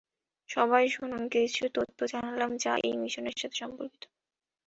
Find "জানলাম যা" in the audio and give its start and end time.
2.13-2.73